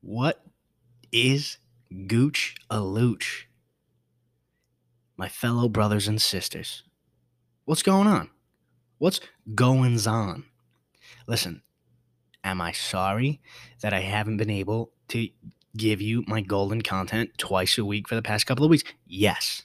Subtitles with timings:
[0.00, 0.44] What
[1.12, 1.58] is
[2.06, 3.48] Gooch a Looch?
[5.16, 6.82] My fellow brothers and sisters,
[7.66, 8.30] what's going on?
[8.98, 9.20] What's
[9.54, 10.44] goings on?
[11.26, 11.62] Listen,
[12.42, 13.40] am I sorry
[13.82, 15.28] that I haven't been able to
[15.76, 18.84] give you my golden content twice a week for the past couple of weeks?
[19.06, 19.62] Yes.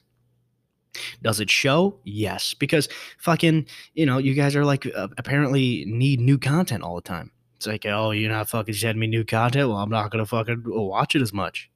[1.21, 1.99] Does it show?
[2.03, 2.87] Yes, because
[3.17, 7.31] fucking, you know, you guys are like uh, apparently need new content all the time.
[7.57, 9.69] It's like, oh, you're not fucking sending me new content.
[9.69, 11.69] Well, I'm not gonna fucking watch it as much.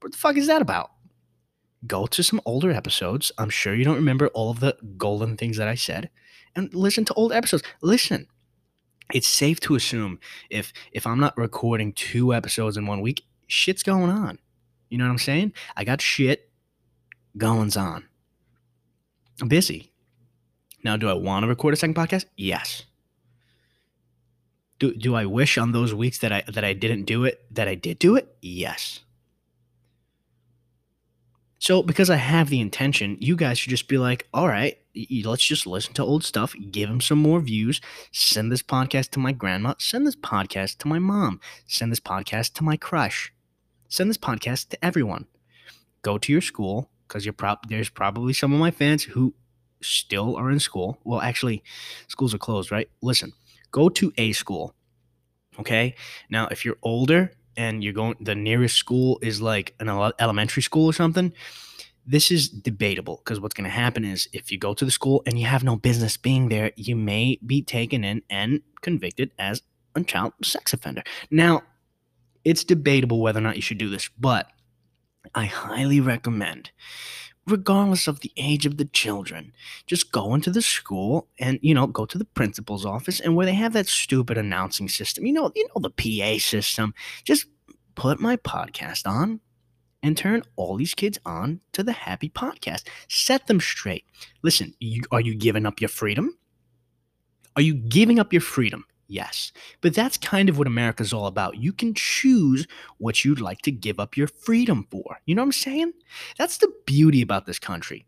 [0.00, 0.90] What the fuck is that about?
[1.86, 3.32] Go to some older episodes.
[3.38, 6.10] I'm sure you don't remember all of the golden things that I said,
[6.54, 7.62] and listen to old episodes.
[7.80, 8.26] Listen,
[9.12, 10.18] it's safe to assume
[10.50, 14.38] if if I'm not recording two episodes in one week, shit's going on.
[14.88, 15.52] You know what I'm saying?
[15.76, 16.50] I got shit
[17.36, 18.04] goings on.
[19.40, 19.92] I'm busy.
[20.82, 22.24] Now, do I want to record a second podcast?
[22.36, 22.84] Yes.
[24.78, 27.68] Do, do I wish on those weeks that I that I didn't do it that
[27.68, 28.34] I did do it?
[28.40, 29.00] Yes.
[31.58, 34.78] So because I have the intention, you guys should just be like, all right,
[35.24, 39.18] let's just listen to old stuff, give them some more views, send this podcast to
[39.18, 43.30] my grandma, send this podcast to my mom, send this podcast to my crush,
[43.90, 45.26] send this podcast to everyone.
[46.00, 49.34] Go to your school because you're prob- there's probably some of my fans who
[49.82, 50.98] still are in school.
[51.04, 51.62] Well, actually,
[52.08, 52.88] schools are closed, right?
[53.02, 53.32] Listen,
[53.70, 54.74] go to a school.
[55.58, 55.94] Okay.
[56.30, 60.86] Now, if you're older and you're going the nearest school is like an elementary school
[60.86, 61.32] or something
[62.06, 65.22] this is debatable because what's going to happen is if you go to the school
[65.26, 69.62] and you have no business being there you may be taken in and convicted as
[69.94, 71.62] a child sex offender now
[72.44, 74.48] it's debatable whether or not you should do this but
[75.34, 76.70] i highly recommend
[77.46, 79.52] regardless of the age of the children.
[79.86, 83.46] Just go into the school and you know go to the principal's office and where
[83.46, 85.26] they have that stupid announcing system.
[85.26, 86.94] You know, you know the PA system.
[87.24, 87.46] Just
[87.94, 89.40] put my podcast on
[90.02, 92.86] and turn all these kids on to the happy podcast.
[93.08, 94.04] Set them straight.
[94.42, 96.38] Listen, you, are you giving up your freedom?
[97.56, 98.86] Are you giving up your freedom?
[99.10, 99.50] Yes.
[99.80, 101.56] But that's kind of what America's all about.
[101.56, 105.18] You can choose what you'd like to give up your freedom for.
[105.26, 105.92] You know what I'm saying?
[106.38, 108.06] That's the beauty about this country.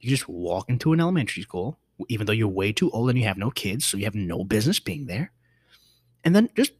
[0.00, 1.78] You just walk into an elementary school,
[2.08, 4.44] even though you're way too old and you have no kids, so you have no
[4.44, 5.32] business being there,
[6.24, 6.72] and then just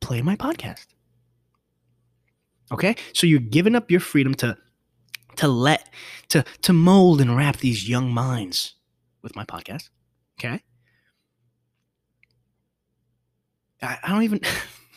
[0.00, 0.86] play my podcast.
[2.72, 2.96] Okay?
[3.12, 4.58] So you're giving up your freedom to
[5.36, 5.88] to let
[6.30, 8.74] to to mold and wrap these young minds
[9.22, 9.88] with my podcast.
[10.40, 10.62] Okay?
[13.82, 14.40] I, I don't even.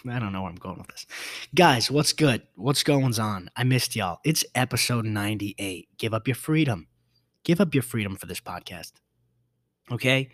[0.09, 1.05] I don't know where I'm going with this.
[1.53, 2.41] Guys, what's good?
[2.55, 3.51] What's going on?
[3.55, 4.19] I missed y'all.
[4.25, 5.89] It's episode 98.
[5.99, 6.87] Give up your freedom.
[7.43, 8.93] Give up your freedom for this podcast.
[9.91, 10.29] Okay?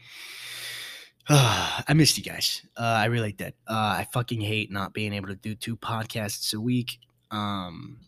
[1.28, 2.62] Uh, I missed you guys.
[2.78, 3.56] Uh, I really did.
[3.68, 7.00] Uh, I fucking hate not being able to do two podcasts a week.
[7.30, 8.00] Um,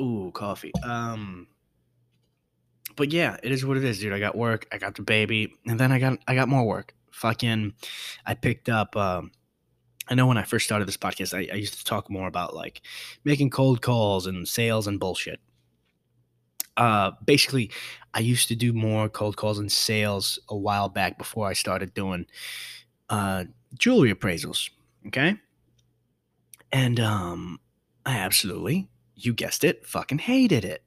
[0.00, 0.72] ooh, coffee.
[0.82, 1.46] Um,
[2.96, 4.14] but yeah, it is what it is, dude.
[4.14, 4.66] I got work.
[4.72, 7.74] I got the baby, and then I got I got more work fucking
[8.26, 9.30] I picked up um
[10.08, 12.52] I know when I first started this podcast, I, I, used to talk more about
[12.52, 12.82] like
[13.22, 15.38] making cold calls and sales and bullshit.
[16.76, 17.70] Uh, basically,
[18.12, 21.94] I used to do more cold calls and sales a while back before I started
[21.94, 22.26] doing
[23.08, 23.44] uh,
[23.78, 24.70] jewelry appraisals.
[25.06, 25.36] Okay.
[26.72, 27.60] And um,
[28.04, 30.82] I absolutely, you guessed it, fucking hated it.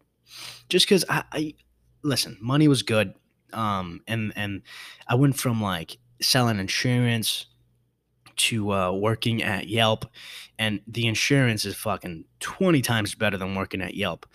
[0.67, 1.53] Just because I, I,
[2.01, 3.13] listen, money was good.
[3.53, 4.63] Um, and, and
[5.07, 7.47] I went from like selling insurance
[8.35, 10.05] to uh, working at Yelp,
[10.57, 14.25] and the insurance is fucking twenty times better than working at Yelp.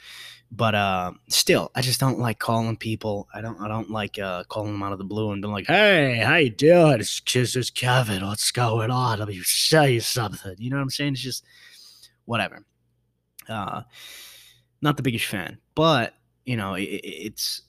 [0.51, 3.29] But uh, still, I just don't like calling people.
[3.35, 3.61] I don't.
[3.61, 6.37] I don't like uh, calling them out of the blue and being like, "Hey, how
[6.37, 7.01] you doing?
[7.01, 8.25] It's just it's Kevin.
[8.25, 9.19] What's going on?
[9.19, 11.13] Let me show you something." You know what I'm saying?
[11.15, 11.45] It's just
[12.25, 12.65] whatever.
[13.49, 13.83] Uh,
[14.81, 16.15] not the biggest fan, but
[16.47, 17.63] you know, it, it's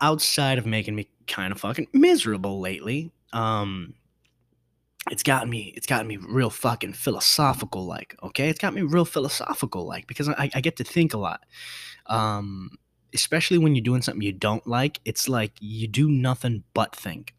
[0.00, 3.12] outside of making me kind of fucking miserable lately.
[3.32, 3.94] Um,
[5.10, 8.48] it's gotten me it's gotten me real fucking philosophical like okay?
[8.48, 11.44] It's got me real philosophical like because I, I get to think a lot.
[12.06, 12.70] Um
[13.14, 17.34] especially when you're doing something you don't like it's like you do nothing but think.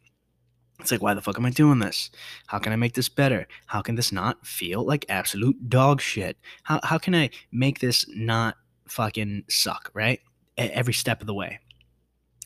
[0.80, 2.10] It's like why the fuck am i doing this?
[2.48, 3.48] How can i make this better?
[3.68, 6.38] How can this not feel like absolute dog shit?
[6.64, 8.56] How, how can i make this not
[8.88, 10.20] fucking suck right?
[10.58, 11.60] Every step of the way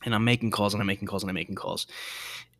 [0.06, 1.88] and I'm making calls and I'm making calls and I'm making calls.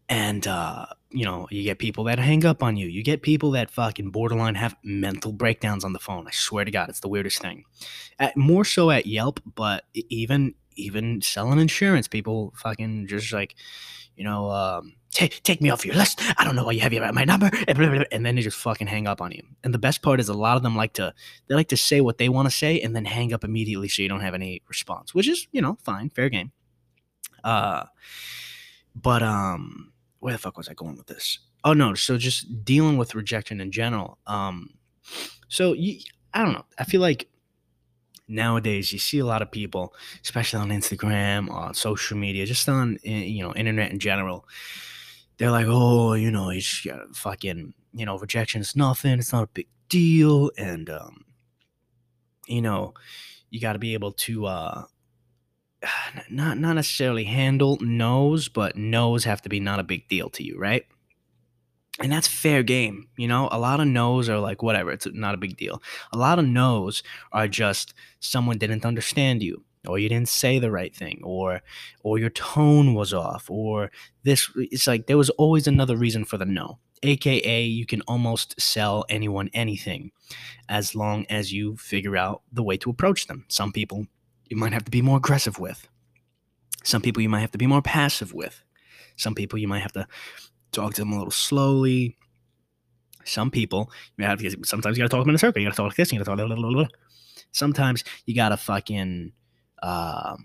[0.08, 2.88] and uh, you know, you get people that hang up on you.
[2.88, 6.28] You get people that fucking borderline have mental breakdowns on the phone.
[6.28, 7.64] I swear to God, it's the weirdest thing.
[8.20, 13.56] At, more so at Yelp, but even even selling insurance, people fucking just like,
[14.18, 16.22] you know, um, take take me off your list.
[16.38, 19.22] I don't know why you have my number, and then they just fucking hang up
[19.22, 19.44] on you.
[19.64, 21.14] And the best part is a lot of them like to
[21.48, 24.02] they like to say what they want to say and then hang up immediately so
[24.02, 26.52] you don't have any response, which is you know fine, fair game.
[27.46, 27.86] Uh,
[28.94, 31.38] but um where the fuck was I going with this?
[31.64, 34.18] Oh no, so just dealing with rejection in general.
[34.26, 34.72] Um,
[35.48, 36.00] so you,
[36.34, 36.66] I don't know.
[36.80, 37.30] I feel like
[38.28, 39.94] nowadays you see a lot of people,
[40.24, 44.48] especially on Instagram, on social media, just on eh, you know internet in general.
[45.38, 49.20] They're like, oh, you know, it's fucking, you know, rejection is nothing.
[49.20, 51.26] It's not a big deal, and um,
[52.48, 52.96] you know,
[53.52, 54.84] you got to be able to uh,
[56.30, 60.44] not not necessarily handle no's, but no's have to be not a big deal to
[60.44, 60.86] you, right?
[62.00, 63.48] And that's fair game, you know.
[63.52, 65.82] A lot of no's are like whatever, it's not a big deal.
[66.12, 70.72] A lot of no's are just someone didn't understand you, or you didn't say the
[70.72, 71.62] right thing, or
[72.04, 73.92] or your tone was off, or
[74.24, 74.50] this.
[74.56, 76.80] It's like there was always another reason for the no.
[77.04, 80.12] AKA, you can almost sell anyone anything
[80.68, 83.46] as long as you figure out the way to approach them.
[83.48, 84.08] Some people
[84.48, 85.88] you might have to be more aggressive with.
[86.84, 88.64] Some people you might have to be more passive with.
[89.18, 90.08] Some people you might have to
[90.72, 92.18] talk to them a little slowly.
[93.24, 95.62] Some people you have to, sometimes you gotta talk them in a circle.
[95.62, 96.12] You gotta talk like this.
[96.12, 96.48] You gotta talk.
[96.48, 96.88] Blah, blah, blah,
[97.52, 99.32] Sometimes you gotta fucking,
[99.82, 100.36] uh,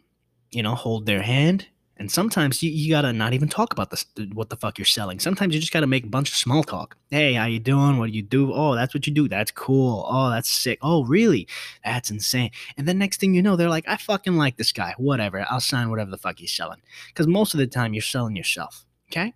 [0.50, 1.66] you know, hold their hand
[2.00, 5.20] and sometimes you, you gotta not even talk about this, what the fuck you're selling.
[5.20, 6.96] Sometimes you just gotta make a bunch of small talk.
[7.10, 7.98] Hey, how you doing?
[7.98, 8.54] What do you do?
[8.54, 9.28] Oh, that's what you do.
[9.28, 10.06] That's cool.
[10.08, 10.78] Oh, that's sick.
[10.80, 11.46] Oh, really?
[11.84, 12.52] That's insane.
[12.78, 14.94] And then next thing you know, they're like, I fucking like this guy.
[14.96, 15.44] Whatever.
[15.50, 16.80] I'll sign whatever the fuck he's selling.
[17.08, 18.86] Because most of the time you're selling yourself.
[19.12, 19.34] Okay?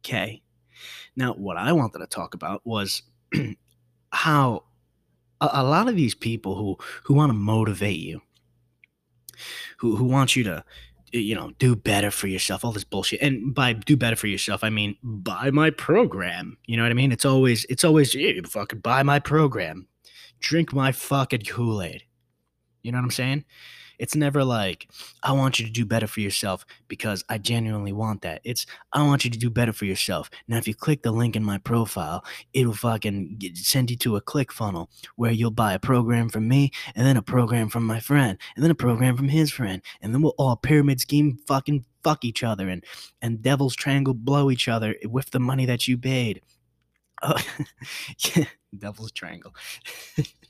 [0.00, 0.42] Okay.
[1.16, 3.02] Now, what I wanted to talk about was
[4.10, 4.64] how
[5.40, 8.20] a, a lot of these people who who want to motivate you,
[9.78, 10.62] who who want you to
[11.14, 13.20] Eh, you know, do better for yourself, all this bullshit.
[13.22, 16.58] And by do better for yourself, I mean buy my program.
[16.66, 17.12] You know what I mean?
[17.12, 19.86] It's always it's always yeah, fucking buy my program.
[20.40, 22.02] Drink my fucking Kool-Aid.
[22.82, 23.44] You know what I'm saying?
[23.98, 24.88] It's never like,
[25.22, 28.40] I want you to do better for yourself because I genuinely want that.
[28.44, 30.30] It's, I want you to do better for yourself.
[30.48, 34.20] Now, if you click the link in my profile, it'll fucking send you to a
[34.20, 38.00] click funnel where you'll buy a program from me and then a program from my
[38.00, 39.82] friend and then a program from his friend.
[40.00, 42.84] And then we'll all pyramid scheme fucking fuck each other and,
[43.22, 46.42] and devil's triangle blow each other with the money that you paid.
[47.22, 47.36] Oh,
[48.34, 48.44] yeah,
[48.76, 49.54] devil's triangle.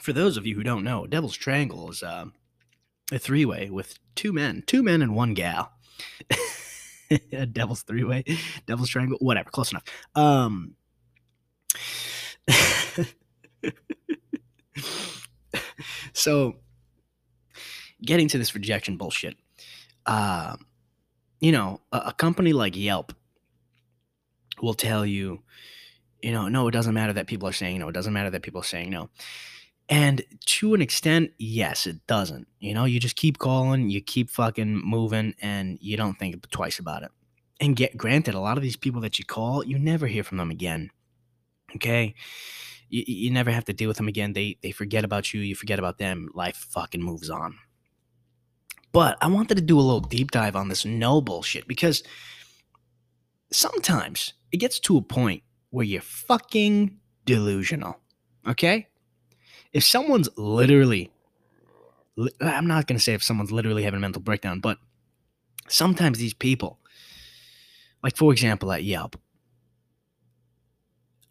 [0.00, 2.26] for those of you who don't know, Devil's Triangle is uh,
[3.12, 5.72] a three way with two men, two men and one gal.
[7.52, 8.24] Devil's three way,
[8.66, 9.84] Devil's Triangle, whatever, close enough.
[10.14, 10.74] Um,
[16.12, 16.56] so,
[18.02, 19.36] getting to this rejection bullshit,
[20.06, 20.56] uh,
[21.40, 23.12] you know, a, a company like Yelp
[24.62, 25.42] will tell you,
[26.22, 27.88] you know, no, it doesn't matter that people are saying no.
[27.88, 29.10] It doesn't matter that people are saying no.
[29.88, 32.46] And to an extent, yes, it doesn't.
[32.60, 36.78] You know, you just keep calling, you keep fucking moving, and you don't think twice
[36.78, 37.10] about it.
[37.60, 40.36] And get granted, a lot of these people that you call, you never hear from
[40.36, 40.90] them again.
[41.76, 42.14] Okay,
[42.88, 44.32] you, you never have to deal with them again.
[44.32, 46.28] They they forget about you, you forget about them.
[46.34, 47.56] Life fucking moves on.
[48.92, 52.02] But I wanted to do a little deep dive on this no bullshit because
[53.52, 58.00] sometimes it gets to a point where you're fucking delusional.
[58.46, 58.87] Okay?
[59.78, 61.10] If someone's literally
[62.40, 64.78] I'm not going to say if someone's literally having a mental breakdown, but
[65.68, 66.80] sometimes these people,
[68.02, 69.16] like for example at Yelp,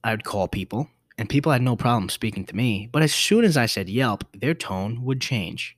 [0.01, 0.87] I would call people
[1.17, 4.23] and people had no problem speaking to me, but as soon as I said Yelp,
[4.31, 5.77] their tone would change.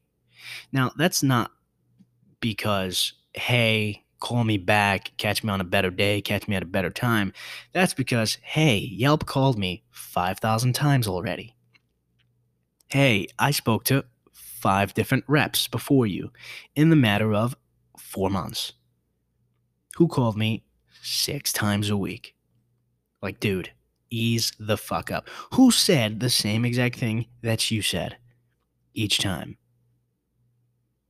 [0.72, 1.52] Now, that's not
[2.40, 6.68] because, hey, call me back, catch me on a better day, catch me at a
[6.68, 7.34] better time.
[7.74, 11.56] That's because, hey, Yelp called me 5,000 times already.
[12.90, 16.32] Hey, I spoke to five different reps before you
[16.76, 17.56] in the matter of
[17.96, 18.74] four months
[19.98, 20.64] who called me
[21.04, 22.36] six times a week.
[23.22, 23.72] Like, dude,
[24.10, 25.28] ease the fuck up.
[25.54, 28.18] Who said the same exact thing that you said
[28.96, 29.58] each time?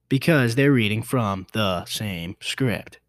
[0.10, 3.00] Because they're reading from the same script.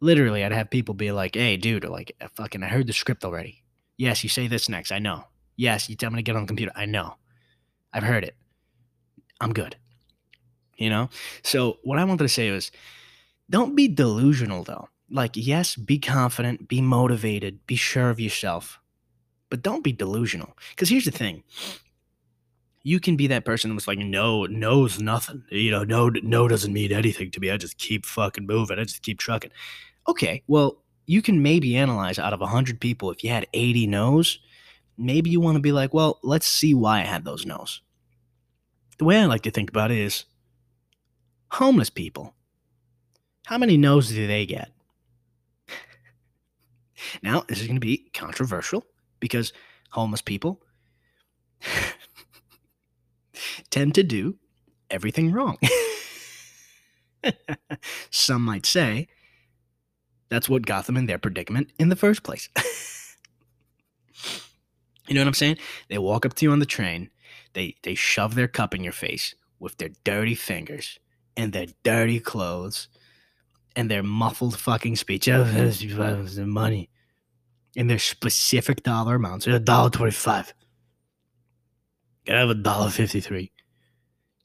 [0.00, 3.62] Literally, I'd have people be like, hey, dude, like, fucking, I heard the script already.
[3.96, 4.92] Yes, you say this next.
[4.92, 5.24] I know.
[5.58, 6.72] Yes, you tell me to get on the computer.
[6.76, 7.16] I know.
[7.92, 8.36] I've heard it.
[9.40, 9.76] I'm good.
[10.76, 11.10] You know?
[11.42, 12.70] So what I wanted to say was
[13.50, 14.88] don't be delusional though.
[15.10, 18.78] Like, yes, be confident, be motivated, be sure of yourself,
[19.50, 20.56] but don't be delusional.
[20.70, 21.42] Because here's the thing
[22.84, 25.42] you can be that person that's like, no, knows nothing.
[25.50, 27.50] You know, no, no doesn't mean anything to me.
[27.50, 28.78] I just keep fucking moving.
[28.78, 29.50] I just keep trucking.
[30.06, 34.38] Okay, well, you can maybe analyze out of 100 people, if you had 80 no's,
[34.98, 37.80] maybe you want to be like, well, let's see why I had those no's.
[38.98, 40.24] The way I like to think about it is
[41.52, 42.34] homeless people.
[43.46, 44.72] How many no's do they get?
[47.22, 48.84] now, this is going to be controversial
[49.20, 49.52] because
[49.90, 50.60] homeless people
[53.70, 54.36] tend to do
[54.90, 55.56] everything wrong.
[58.10, 59.08] Some might say
[60.28, 62.48] that's what got them in their predicament in the first place.
[65.08, 65.58] You know what I'm saying?
[65.88, 67.10] They walk up to you on the train,
[67.54, 70.98] they they shove their cup in your face with their dirty fingers
[71.36, 72.88] and their dirty clothes
[73.74, 75.28] and their muffled fucking speech.
[75.28, 76.90] Oh, the money.
[77.76, 79.46] And their specific dollar amounts.
[79.46, 80.52] A dollar twenty-five.
[82.28, 83.52] I have a dollar fifty-three?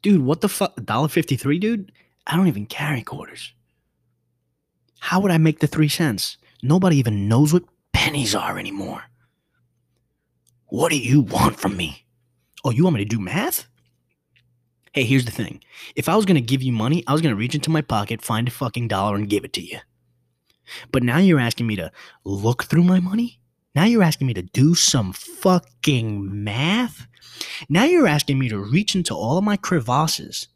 [0.01, 0.75] Dude, what the fuck?
[0.83, 1.91] Dollar fifty-three, dude?
[2.27, 3.53] I don't even carry quarters.
[4.99, 6.37] How would I make the three cents?
[6.61, 9.03] Nobody even knows what pennies are anymore.
[10.73, 12.03] What do you want from me?
[12.65, 13.67] Oh, you want me to do math?
[14.91, 15.63] Hey, here's the thing.
[15.95, 17.83] If I was going to give you money, I was going to reach into my
[17.83, 19.77] pocket, find a fucking dollar, and give it to you.
[20.91, 21.91] But now you're asking me to
[22.23, 23.39] look through my money?
[23.75, 27.05] Now you're asking me to do some fucking math?
[27.69, 30.47] Now you're asking me to reach into all of my crevasses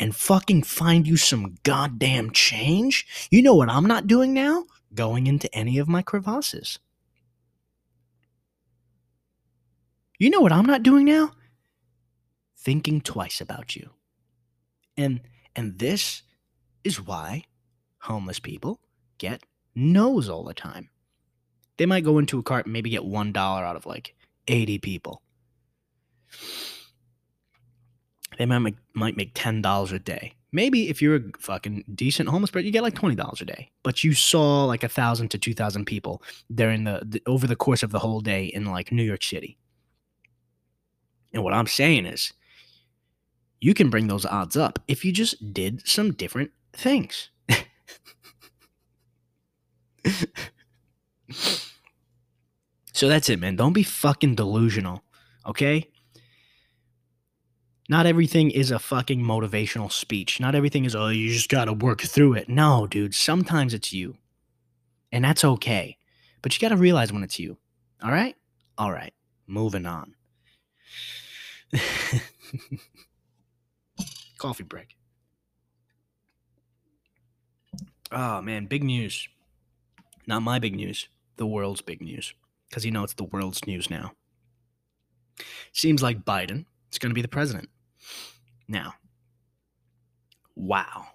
[0.00, 3.06] and fucking find you some goddamn change?
[3.30, 4.64] You know what I'm not doing now?
[4.94, 6.78] Going into any of my crevasses.
[10.18, 11.32] You know what I'm not doing now?
[12.58, 13.90] Thinking twice about you.
[14.96, 15.20] And
[15.54, 16.22] and this
[16.84, 17.44] is why
[18.00, 18.80] homeless people
[19.18, 19.42] get
[19.74, 20.90] no's all the time.
[21.76, 24.14] They might go into a cart and maybe get $1 out of like
[24.48, 25.22] 80 people
[28.38, 30.34] they might make, might make ten dollars a day.
[30.52, 33.70] Maybe if you're a fucking decent homeless person, you get like twenty dollars a day.
[33.82, 36.22] But you saw like a thousand to two thousand people
[36.54, 39.58] during the, the over the course of the whole day in like New York City.
[41.32, 42.32] And what I'm saying is,
[43.60, 47.30] you can bring those odds up if you just did some different things.
[52.92, 53.56] so that's it, man.
[53.56, 55.02] Don't be fucking delusional,
[55.44, 55.90] okay?
[57.88, 60.40] Not everything is a fucking motivational speech.
[60.40, 62.48] Not everything is, oh, you just got to work through it.
[62.48, 64.18] No, dude, sometimes it's you.
[65.10, 65.96] And that's okay.
[66.42, 67.56] But you got to realize when it's you.
[68.02, 68.36] All right?
[68.76, 69.14] All right.
[69.46, 70.14] Moving on.
[74.38, 74.96] Coffee break.
[78.10, 79.28] Oh, man, big news.
[80.26, 82.34] Not my big news, the world's big news.
[82.68, 84.12] Because you know it's the world's news now.
[85.72, 87.68] Seems like Biden is going to be the president.
[88.66, 88.94] Now,
[90.54, 91.06] wow.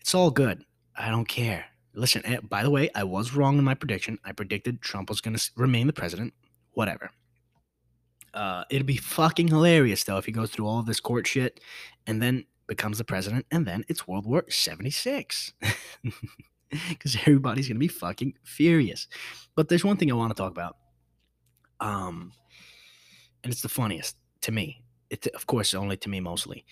[0.00, 0.64] It's all good.
[0.96, 1.66] I don't care.
[1.94, 4.18] Listen, eh, by the way, I was wrong in my prediction.
[4.24, 6.34] I predicted Trump was going to remain the president.
[6.72, 7.10] Whatever.
[8.36, 11.58] Uh, it'd be fucking hilarious, though, if he goes through all of this court shit
[12.06, 15.54] and then becomes the president, and then it's World War 76.
[16.88, 19.06] Because everybody's to be fucking furious.
[19.54, 20.76] But there's one thing I want to talk about.
[21.78, 22.32] Um,
[23.44, 26.64] and it's the funniest to me it, of course, only to me mostly.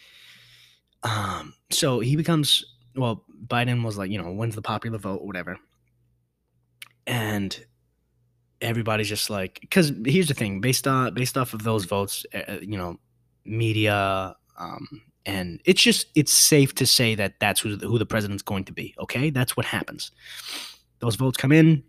[1.02, 3.24] Um, so he becomes well.
[3.46, 5.58] Biden was like, you know, wins the popular vote, or whatever,
[7.06, 7.64] and
[8.60, 12.58] everybody's just like, because here's the thing, based on based off of those votes, uh,
[12.60, 12.98] you know,
[13.44, 18.06] media, um, and it's just it's safe to say that that's who, the, who the
[18.06, 18.94] president's going to be.
[18.98, 20.10] Okay, that's what happens.
[21.00, 21.82] Those votes come in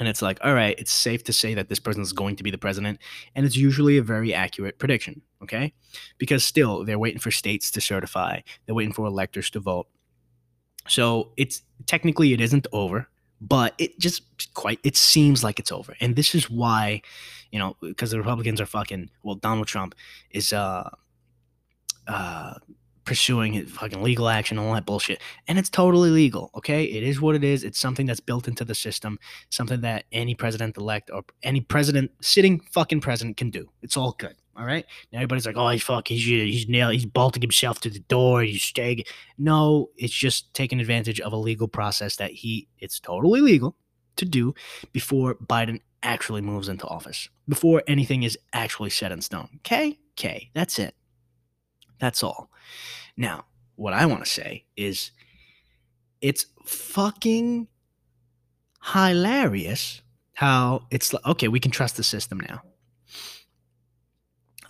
[0.00, 2.42] and it's like, all right, it's safe to say that this person is going to
[2.42, 2.98] be the president,
[3.34, 5.74] and it's usually a very accurate prediction, okay?
[6.16, 9.88] Because still, they're waiting for states to certify, they're waiting for electors to vote.
[10.88, 13.09] So it's technically it isn't over,
[13.40, 14.22] but it just
[14.54, 17.02] quite it seems like it's over, and this is why,
[17.50, 19.94] you know, because the Republicans are fucking well, Donald Trump
[20.30, 20.88] is uh
[22.06, 22.54] uh
[23.04, 25.20] pursuing his fucking legal action, and all that bullshit.
[25.48, 26.84] And it's totally legal, okay?
[26.84, 27.64] It is what it is.
[27.64, 29.18] It's something that's built into the system,
[29.48, 33.68] something that any president elect or any president, sitting fucking president can do.
[33.82, 34.36] It's all good.
[34.60, 34.84] All right.
[35.10, 38.00] Now everybody's like, oh, he's fuck, he's uh, he's nailed, he's bolting himself to the
[38.00, 39.04] door, he's staying.
[39.38, 43.74] No, it's just taking advantage of a legal process that he, it's totally legal
[44.16, 44.54] to do
[44.92, 49.48] before Biden actually moves into office, before anything is actually set in stone.
[49.60, 49.98] Okay.
[50.18, 50.50] Okay.
[50.52, 50.94] That's it.
[51.98, 52.50] That's all.
[53.16, 55.10] Now, what I want to say is
[56.20, 57.66] it's fucking
[58.82, 60.02] hilarious
[60.34, 62.60] how it's like, okay, we can trust the system now.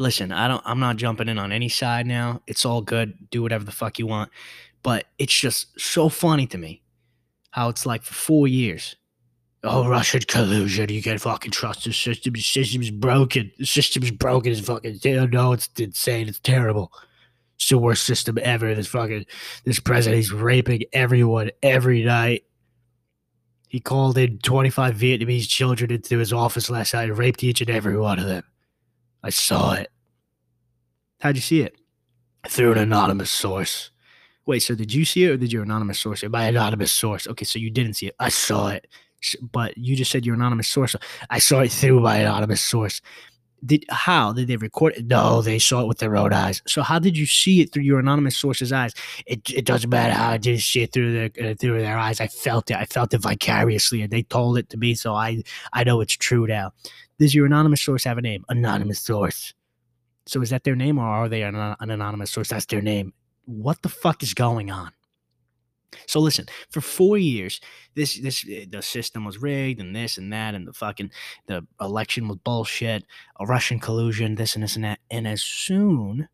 [0.00, 2.42] Listen, I don't I'm not jumping in on any side now.
[2.47, 3.30] It's all good.
[3.30, 4.30] Do whatever the fuck you want.
[4.83, 6.83] But it's just so funny to me
[7.50, 8.97] how it's like for 4 years
[9.62, 10.88] Oh, Russian collusion.
[10.88, 12.33] You can't fucking trust the system.
[12.33, 13.52] The system's broken.
[13.59, 15.00] The system's broken It's fucking.
[15.30, 16.28] No, it's insane.
[16.28, 16.92] It's terrible.
[17.57, 18.75] It's the worst system ever.
[18.75, 19.26] This fucking.
[19.64, 22.45] This president, he's raping everyone every night.
[23.69, 27.71] He called in 25 Vietnamese children into his office last night and raped each and
[27.71, 28.45] every one of them.
[29.23, 29.91] I saw it.
[31.21, 31.77] How'd you see it?
[32.49, 33.91] Through an anonymous source.
[34.47, 36.23] Wait, so did you see it or did your anonymous source?
[36.23, 36.31] It?
[36.31, 37.27] My anonymous source.
[37.27, 38.17] Okay, so you didn't see it.
[38.19, 38.87] I saw it
[39.53, 40.97] but you just said your anonymous source.
[41.29, 43.00] I saw it through my anonymous source.
[43.65, 45.07] Did how did they record it?
[45.07, 46.62] No, they saw it with their own eyes.
[46.67, 48.95] So how did you see it through your anonymous source's eyes?
[49.27, 52.23] It, it doesn't matter how I did see it through their uh, through their eyes.
[52.23, 52.79] I felt it.
[52.79, 55.43] I felt it vicariously, and they told it to me, so I
[55.75, 56.73] I know it's true now.
[57.21, 58.47] Does your anonymous source have a name?
[58.49, 59.53] Anonymous source.
[60.27, 62.49] So is that their name, or are they an, an anonymous source?
[62.49, 63.12] That's their name.
[63.45, 64.93] What the fuck is going on?
[66.07, 67.61] So listen, for four years,
[67.95, 71.11] this this eh, the system was rigged and this and that and the fucking
[71.47, 73.05] the election was bullshit,
[73.39, 75.00] a Russian collusion, this and this and that.
[75.11, 76.29] And as soon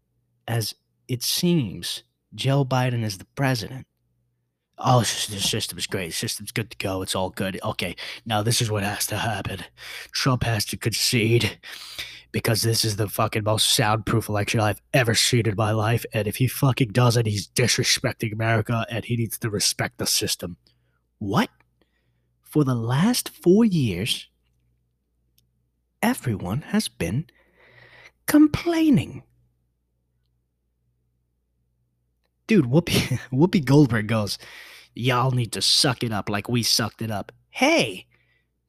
[0.47, 0.75] as
[1.09, 3.87] it seems Joe Biden is the president,
[4.79, 6.09] oh, the system is great.
[6.09, 7.03] The system's good to go.
[7.03, 7.59] It's all good.
[7.63, 9.65] Okay, now this is what has to happen.
[10.13, 11.59] Trump has to concede
[12.33, 16.05] because this is the fucking most soundproof election I've ever seen in my life.
[16.13, 20.57] And if he fucking doesn't, he's disrespecting America and he needs to respect the system.
[21.19, 21.49] What?
[22.43, 24.29] For the last four years,
[26.03, 27.27] everyone has been
[28.27, 29.23] complaining.
[32.47, 34.39] Dude, Whoopi, Whoopi Goldberg goes,
[34.95, 37.31] Y'all need to suck it up like we sucked it up.
[37.51, 38.07] Hey,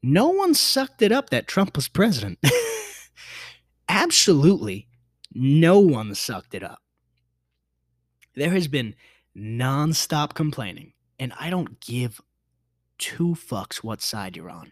[0.04, 2.40] no one sucked it up that Trump was president.
[3.90, 4.88] absolutely
[5.34, 6.80] no one sucked it up.
[8.36, 8.96] There has been
[9.36, 12.22] nonstop complaining, and I don't give
[12.98, 14.72] two fucks what side you're on.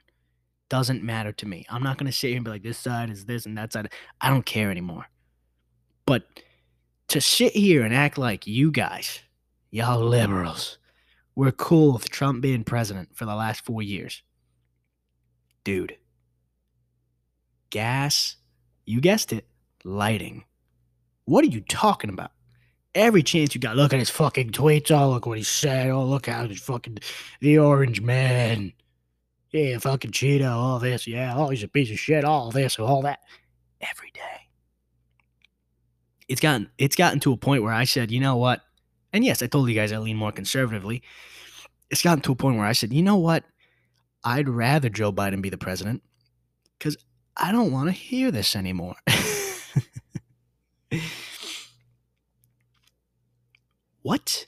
[0.69, 1.65] Doesn't matter to me.
[1.69, 3.73] I'm not going to sit here and be like, this side is this and that
[3.73, 3.91] side.
[4.19, 5.05] I don't care anymore.
[6.05, 6.23] But
[7.07, 9.19] to sit here and act like you guys,
[9.71, 10.77] y'all liberals,
[11.35, 14.23] were cool with Trump being president for the last four years.
[15.63, 15.97] Dude,
[17.69, 18.37] gas
[18.85, 19.47] you guessed it,
[19.83, 20.45] lighting.
[21.25, 22.31] What are you talking about?
[22.93, 24.91] Every chance you got, look at his fucking tweets.
[24.91, 25.89] Oh, look what he said.
[25.89, 26.99] Oh, look how he's fucking
[27.41, 28.71] the orange man.
[29.51, 31.07] Yeah, fucking Cheeto, all this.
[31.07, 32.23] Yeah, oh, he's a piece of shit.
[32.23, 33.19] All this, all that.
[33.81, 34.44] Every day.
[36.27, 38.61] It's gotten it's gotten to a point where I said, you know what?
[39.13, 41.01] And yes, I told you guys I lean more conservatively.
[41.89, 43.43] It's gotten to a point where I said, you know what?
[44.23, 46.01] I'd rather Joe Biden be the president
[46.77, 46.97] because
[47.37, 48.95] I don't want to hear this anymore.
[54.01, 54.45] what?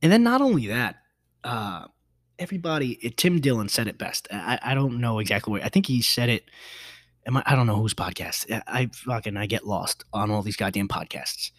[0.00, 0.96] And then not only that,
[1.42, 1.86] uh,
[2.38, 4.28] everybody, Tim Dillon said it best.
[4.30, 5.64] I, I don't know exactly where.
[5.64, 6.44] I think he said it.
[7.36, 8.50] I, I don't know whose podcast.
[8.50, 11.50] I, I fucking I get lost on all these goddamn podcasts.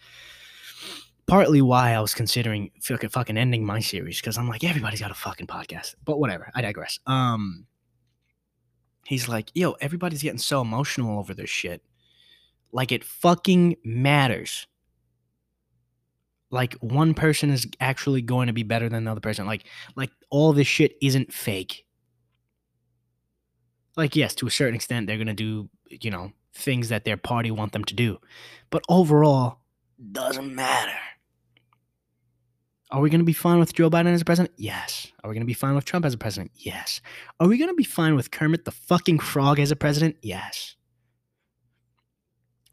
[1.26, 5.10] Partly why I was considering fucking fucking ending my series because I'm like everybody's got
[5.10, 5.94] a fucking podcast.
[6.04, 6.50] But whatever.
[6.54, 6.98] I digress.
[7.06, 7.66] Um,
[9.10, 11.82] He's like, yo, everybody's getting so emotional over this shit.
[12.70, 14.68] Like it fucking matters.
[16.50, 19.46] Like one person is actually going to be better than the other person.
[19.46, 19.64] Like,
[19.96, 21.84] like all this shit isn't fake.
[24.00, 27.50] Like, yes, to a certain extent, they're gonna do, you know, things that their party
[27.50, 28.18] want them to do.
[28.70, 29.58] But overall,
[30.12, 30.96] doesn't matter.
[32.90, 34.52] Are we going to be fine with Joe Biden as a president?
[34.56, 35.06] Yes.
[35.22, 36.50] Are we going to be fine with Trump as a president?
[36.56, 37.00] Yes.
[37.38, 40.16] Are we going to be fine with Kermit the fucking frog as a president?
[40.22, 40.74] Yes.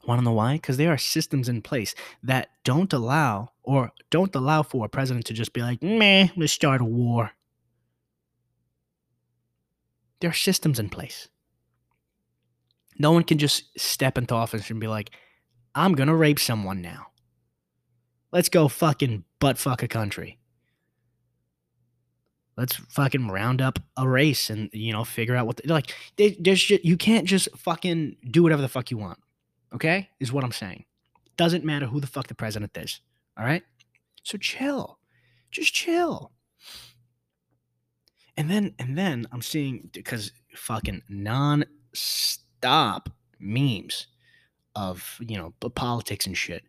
[0.07, 0.53] Want to know why?
[0.53, 5.27] Because there are systems in place that don't allow or don't allow for a president
[5.27, 7.31] to just be like, meh, let's start a war.
[10.19, 11.27] There are systems in place.
[12.99, 15.11] No one can just step into office and be like,
[15.75, 17.07] I'm going to rape someone now.
[18.31, 20.39] Let's go fucking butt fuck a country.
[22.57, 25.93] Let's fucking round up a race and you know figure out what the, like.
[26.17, 29.19] There's just, you can't just fucking do whatever the fuck you want.
[29.73, 30.85] Okay, is what I'm saying.
[31.37, 32.99] Doesn't matter who the fuck the president is.
[33.37, 33.61] All right,
[34.23, 34.97] so chill,
[35.51, 36.31] just chill.
[38.37, 44.07] And then and then I'm seeing because fucking non-stop memes
[44.75, 46.63] of you know politics and shit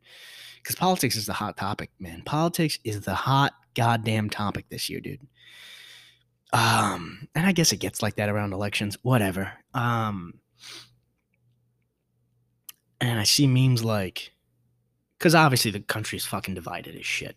[0.63, 2.23] because politics is the hot topic, man.
[2.25, 5.27] Politics is the hot goddamn topic this year, dude.
[6.53, 9.53] Um, and I guess it gets like that around elections, whatever.
[9.75, 10.35] Um,
[13.01, 14.33] and I see memes like,
[15.19, 17.37] because obviously the country is fucking divided as shit.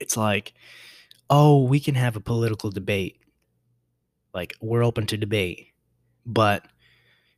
[0.00, 0.54] It's like,
[1.30, 3.20] oh, we can have a political debate.
[4.34, 5.68] Like, we're open to debate,
[6.26, 6.66] but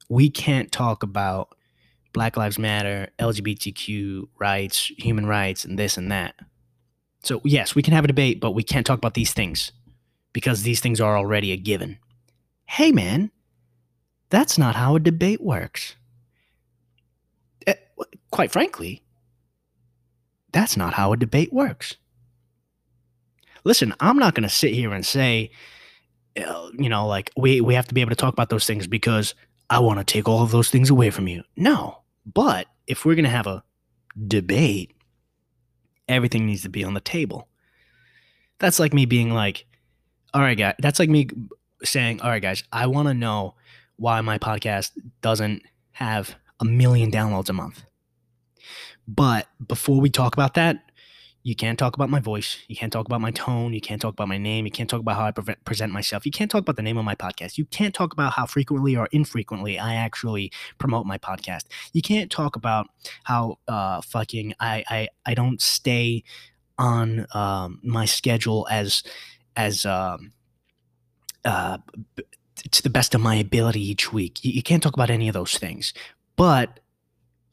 [0.09, 1.55] we can't talk about
[2.13, 6.35] Black Lives Matter, LGBTQ rights, human rights, and this and that.
[7.23, 9.73] So, yes, we can have a debate, but we can't talk about these things
[10.33, 11.99] because these things are already a given.
[12.67, 13.31] Hey, man,
[14.31, 15.97] that's not how a debate works.
[17.67, 17.75] Uh,
[18.31, 19.03] quite frankly,
[20.53, 21.97] that's not how a debate works.
[23.65, 25.51] Listen, I'm not going to sit here and say,
[26.37, 29.35] you know, like we we have to be able to talk about those things because
[29.69, 31.43] I want to take all of those things away from you.
[31.57, 33.63] No, but if we're going to have a
[34.27, 34.93] debate,
[36.09, 37.49] everything needs to be on the table.
[38.59, 39.67] That's like me being like,
[40.35, 41.29] all right, guys, that's like me
[41.83, 43.55] saying, all right, guys, I want to know
[43.97, 44.93] why my podcast
[45.23, 47.85] doesn't have a million downloads a month.
[49.07, 50.90] But before we talk about that,
[51.43, 52.59] you can't talk about my voice.
[52.69, 53.73] You can't talk about my tone.
[53.73, 54.67] You can't talk about my name.
[54.67, 56.27] You can't talk about how I pre- present myself.
[56.27, 57.57] You can't talk about the name of my podcast.
[57.57, 61.65] You can't talk about how frequently or infrequently I actually promote my podcast.
[61.95, 62.89] You can't talk about
[63.25, 66.25] how uh, fucking I, I I don't stay
[66.79, 69.03] on um, my schedule as
[69.57, 70.33] as um,
[71.47, 71.79] uh,
[72.71, 74.45] to the best of my ability each week.
[74.45, 75.95] You, you can't talk about any of those things.
[76.37, 76.81] But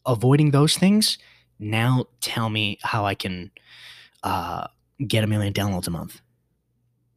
[0.05, 1.17] avoiding those things,
[1.59, 3.51] now tell me how I can
[4.23, 4.67] uh,
[5.05, 6.21] get a million downloads a month.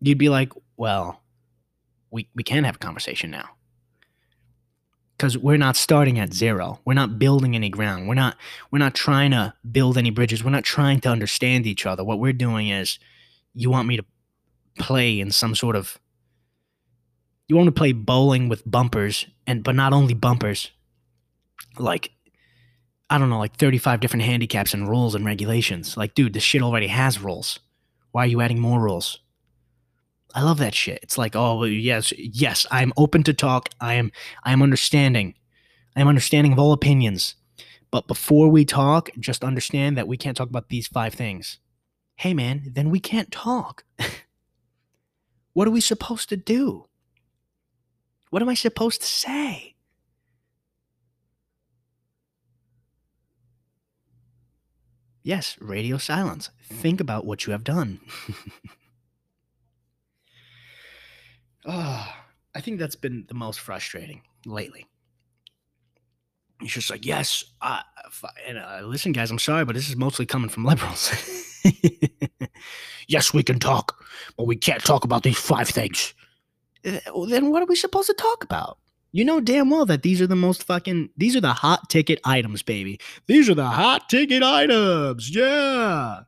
[0.00, 1.20] You'd be like, well,
[2.10, 3.50] we, we can have a conversation now.
[5.16, 6.80] Because we're not starting at zero.
[6.86, 8.08] We're not building any ground.
[8.08, 8.38] We're not
[8.70, 10.42] we're not trying to build any bridges.
[10.42, 12.02] We're not trying to understand each other.
[12.02, 12.98] What we're doing is
[13.52, 14.04] you want me to
[14.78, 15.98] play in some sort of
[17.48, 20.70] you want to play bowling with bumpers and but not only bumpers
[21.78, 22.12] like
[23.10, 25.96] I don't know, like 35 different handicaps and rules and regulations.
[25.96, 27.58] Like, dude, this shit already has rules.
[28.12, 29.18] Why are you adding more rules?
[30.32, 31.00] I love that shit.
[31.02, 33.68] It's like, oh yes, yes, I'm open to talk.
[33.80, 34.12] I am
[34.44, 35.34] I am understanding.
[35.96, 37.34] I am understanding of all opinions.
[37.90, 41.58] But before we talk, just understand that we can't talk about these five things.
[42.14, 43.84] Hey man, then we can't talk.
[45.52, 46.86] what are we supposed to do?
[48.30, 49.74] What am I supposed to say?
[55.22, 56.50] Yes, radio silence.
[56.62, 58.00] Think about what you have done.
[61.66, 62.08] oh,
[62.54, 64.86] I think that's been the most frustrating lately.
[66.62, 67.80] It's just like, yes, uh,
[68.46, 71.10] and uh, listen, guys, I'm sorry, but this is mostly coming from liberals.
[73.08, 74.04] yes, we can talk,
[74.36, 76.12] but we can't talk about these five things.
[76.84, 78.78] Uh, then what are we supposed to talk about?
[79.12, 82.20] You know damn well that these are the most fucking these are the hot ticket
[82.24, 83.00] items, baby.
[83.26, 85.34] These are the hot ticket items.
[85.34, 86.20] Yeah.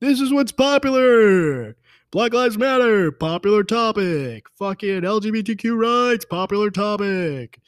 [0.00, 1.76] This is what's popular.
[2.10, 4.46] Black Lives Matter, popular topic.
[4.56, 7.58] Fucking LGBTQ rights, popular topic.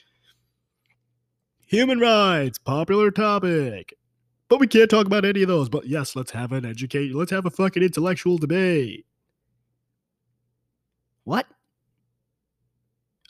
[1.67, 3.95] Human rights, popular topic.
[4.49, 5.69] But we can't talk about any of those.
[5.69, 7.13] But yes, let's have an educate.
[7.13, 9.05] Let's have a fucking intellectual debate.
[11.25, 11.47] What?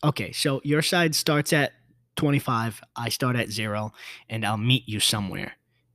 [0.05, 1.73] Okay, so your side starts at
[2.17, 3.93] 25, I start at zero,
[4.29, 5.53] and I'll meet you somewhere.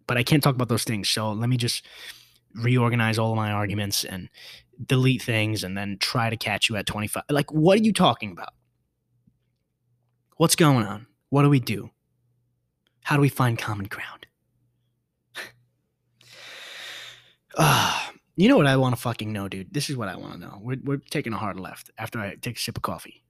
[0.08, 1.10] But I can't talk about those things.
[1.10, 1.86] So let me just
[2.56, 4.30] reorganize all of my arguments and
[4.86, 7.24] delete things and then try to catch you at 25.
[7.30, 8.54] Like, what are you talking about?
[10.38, 11.08] What's going on?
[11.30, 11.92] What do we do?
[13.04, 14.26] How do we find common ground?
[17.58, 19.74] uh, you know what I want to fucking know, dude?
[19.74, 20.60] This is what I want to know.
[20.62, 23.24] We're, we're taking a hard left after I take a sip of coffee.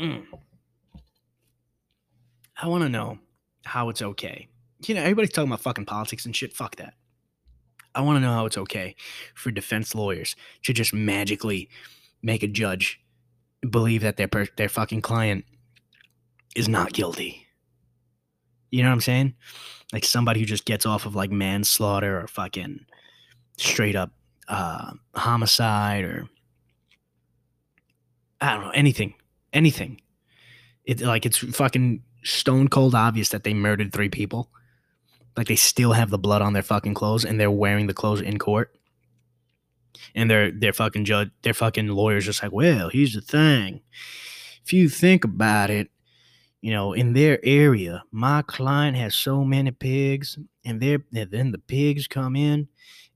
[0.00, 0.24] Mm.
[2.60, 3.18] I want to know
[3.64, 4.48] how it's okay.
[4.86, 6.54] You know, everybody's talking about fucking politics and shit.
[6.54, 6.94] Fuck that.
[7.94, 8.94] I want to know how it's okay
[9.34, 11.68] for defense lawyers to just magically
[12.22, 13.00] make a judge
[13.68, 15.44] believe that their per- their fucking client
[16.56, 17.46] is not guilty.
[18.70, 19.34] You know what I'm saying?
[19.92, 22.86] Like somebody who just gets off of like manslaughter or fucking
[23.58, 24.12] straight up
[24.48, 26.28] uh, homicide or
[28.40, 29.14] I don't know anything
[29.52, 30.00] anything.
[30.84, 34.50] It like it's fucking stone cold obvious that they murdered three people.
[35.36, 38.20] Like they still have the blood on their fucking clothes and they're wearing the clothes
[38.20, 38.76] in court.
[40.14, 43.80] And their their fucking judge their fucking lawyers just like, well, here's the thing.
[44.64, 45.90] If you think about it,
[46.60, 51.52] you know, in their area, my client has so many pigs, and they're, and then
[51.52, 52.68] the pigs come in,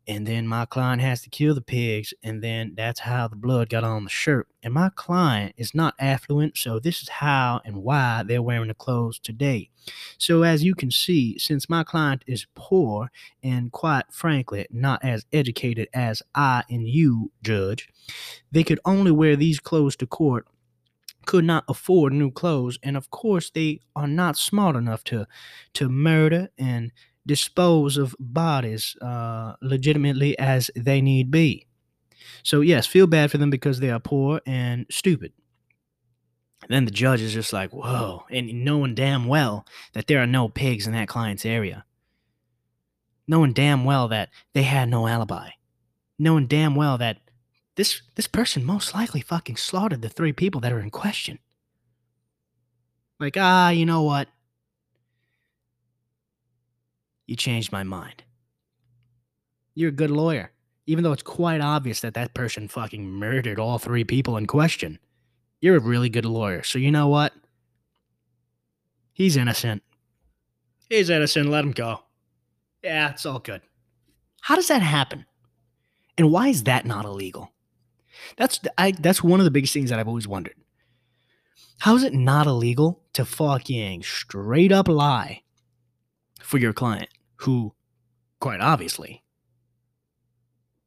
[0.06, 3.70] and then my client has to kill the pigs, and then that's how the blood
[3.70, 4.48] got on the shirt.
[4.62, 8.74] And my client is not affluent, so this is how and why they're wearing the
[8.74, 9.70] clothes today.
[10.18, 13.10] So, as you can see, since my client is poor
[13.42, 17.88] and quite frankly not as educated as I and you, Judge,
[18.52, 20.46] they could only wear these clothes to court
[21.26, 25.26] could not afford new clothes and of course they are not smart enough to
[25.72, 26.92] to murder and
[27.26, 31.66] dispose of bodies uh, legitimately as they need be
[32.42, 35.32] so yes feel bad for them because they are poor and stupid
[36.62, 40.26] and then the judge is just like whoa and knowing damn well that there are
[40.26, 41.84] no pigs in that client's area
[43.26, 45.50] knowing damn well that they had no alibi
[46.18, 47.18] knowing damn well that
[47.76, 51.38] this this person most likely fucking slaughtered the three people that are in question.
[53.18, 54.28] Like, ah, you know what?
[57.26, 58.22] You changed my mind.
[59.74, 60.52] You're a good lawyer,
[60.86, 64.98] even though it's quite obvious that that person fucking murdered all three people in question.
[65.60, 66.62] You're a really good lawyer.
[66.62, 67.32] So you know what?
[69.12, 69.82] He's innocent.
[70.90, 71.48] He's innocent.
[71.48, 72.00] Let him go.
[72.82, 73.62] Yeah, it's all good.
[74.42, 75.24] How does that happen?
[76.18, 77.50] And why is that not illegal?
[78.36, 80.54] That's I that's one of the biggest things that I've always wondered.
[81.78, 85.42] How is it not illegal to fucking straight up lie
[86.44, 87.74] for your client who
[88.40, 89.22] quite obviously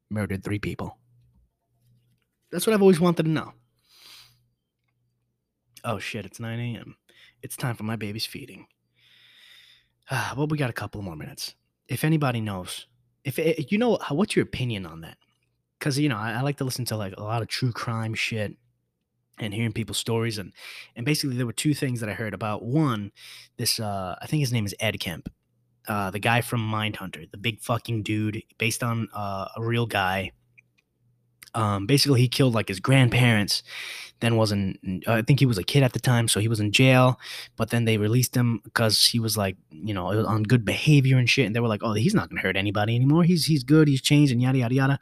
[0.10, 0.98] murdered three people?
[2.52, 3.54] That's what I've always wanted to know.
[5.84, 6.96] Oh shit, it's 9 a.m.
[7.41, 8.67] It's time for my baby's feeding.
[10.10, 11.56] Ah, well, we got a couple more minutes.
[11.88, 12.88] If anybody knows,
[13.24, 15.17] if it, eh, you know, what's your opinion on that?
[15.80, 18.13] because you know I, I, like to listen to like a lot of true crime
[18.13, 18.56] shit
[19.39, 20.52] and hearing people's stories and
[20.96, 22.63] and basically there were two things that I heard about.
[22.63, 23.12] One,
[23.58, 25.30] this uh, I think his name is Ed Kemp,
[25.88, 30.32] uh, the guy from Mindhunter, the big fucking dude based on uh, a real guy.
[31.54, 33.63] Um, basically, he killed like his grandparents
[34.19, 36.71] then wasn't i think he was a kid at the time so he was in
[36.71, 37.19] jail
[37.56, 41.30] but then they released him because he was like you know on good behavior and
[41.30, 43.23] shit and they were like oh he's not gonna hurt anybody anymore.
[43.23, 43.88] He's he's good.
[43.88, 45.00] He's changed and yada yada yada.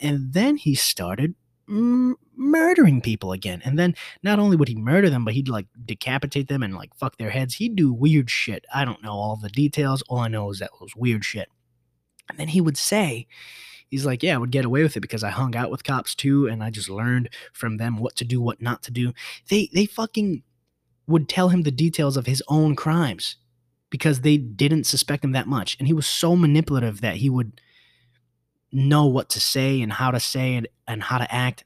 [0.00, 1.34] And then he started
[1.68, 5.66] m- murdering people again and then not only would he murder them but he'd like
[5.84, 7.54] decapitate them and like fuck their heads.
[7.54, 8.64] He'd do weird shit.
[8.74, 10.02] I don't know all the details.
[10.08, 11.48] All i know is that was weird shit.
[12.28, 13.26] And then he would say
[13.94, 16.14] he's like, yeah, I would get away with it because I hung out with cops
[16.14, 19.12] too, and I just learned from them what to do, what not to do.
[19.48, 20.42] They they fucking
[21.06, 23.36] would tell him the details of his own crimes
[23.90, 27.60] because they didn't suspect him that much, and he was so manipulative that he would
[28.74, 31.64] know what to say and how to say it and how to act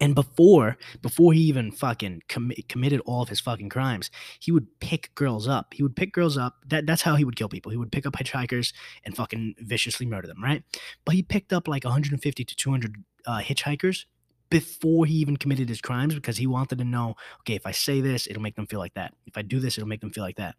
[0.00, 4.80] and before, before he even fucking com- committed all of his fucking crimes, he would
[4.80, 5.74] pick girls up.
[5.74, 6.56] He would pick girls up.
[6.66, 7.70] That that's how he would kill people.
[7.70, 8.72] He would pick up hitchhikers
[9.04, 10.64] and fucking viciously murder them, right?
[11.04, 12.96] But he picked up like 150 to 200
[13.26, 14.06] uh, hitchhikers
[14.48, 18.00] before he even committed his crimes because he wanted to know, okay, if I say
[18.00, 19.14] this, it'll make them feel like that.
[19.26, 20.56] If I do this, it'll make them feel like that.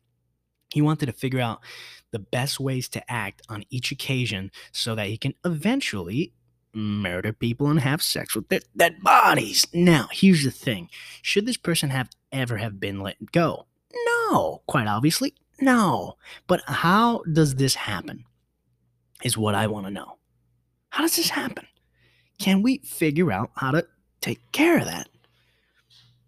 [0.72, 1.62] He wanted to figure out
[2.12, 6.34] the best ways to act on each occasion so that he can eventually
[6.74, 9.68] murder people and have sex with their dead bodies.
[9.74, 10.90] Now, here's the thing.
[11.22, 13.66] Should this person have ever have been let go?
[14.30, 16.16] No, quite obviously, no.
[16.48, 18.24] But how does this happen?
[19.24, 20.18] Is what I want to know.
[20.90, 21.68] How does this happen?
[22.40, 23.86] Can we figure out how to
[24.20, 25.10] take care of that?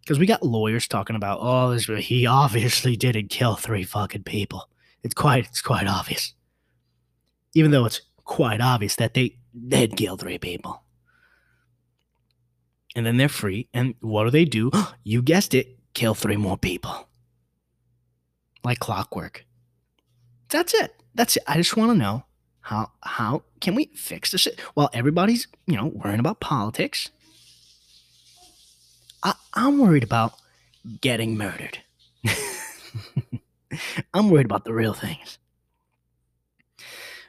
[0.03, 4.69] Because we got lawyers talking about, oh, this, he obviously didn't kill three fucking people.
[5.01, 6.33] It's quite, it's quite obvious.
[7.53, 9.37] Even though it's quite obvious that they
[9.67, 10.83] did kill three people.
[12.95, 13.69] And then they're free.
[13.73, 14.71] And what do they do?
[15.03, 17.07] you guessed it, kill three more people.
[18.63, 19.45] Like clockwork.
[20.49, 20.93] That's it.
[21.15, 21.43] That's it.
[21.47, 22.25] I just want to know
[22.61, 24.47] how how can we fix this?
[24.73, 27.09] While everybody's, you know, worrying about politics.
[29.23, 30.33] I, I'm worried about
[31.01, 31.79] getting murdered.
[34.13, 35.39] I'm worried about the real things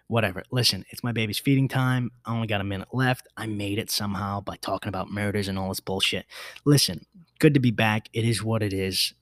[0.09, 0.43] whatever.
[0.51, 2.11] Listen, it's my baby's feeding time.
[2.25, 3.27] I only got a minute left.
[3.37, 6.27] I made it somehow by talking about murders and all this bullshit.
[6.65, 7.07] Listen,
[7.39, 8.09] good to be back.
[8.13, 9.15] It is what it is.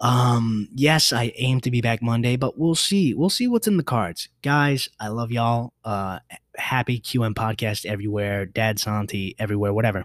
[0.00, 3.14] Um, yes, I aim to be back Monday, but we'll see.
[3.14, 4.28] We'll see what's in the cards.
[4.42, 5.72] Guys, I love y'all.
[5.84, 6.18] Uh
[6.56, 10.04] happy QM podcast everywhere, Dad Santi everywhere, whatever.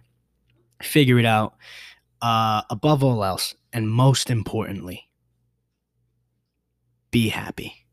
[0.82, 1.56] Figure it out.
[2.22, 5.10] Uh above all else, and most importantly,
[7.12, 7.87] be happy.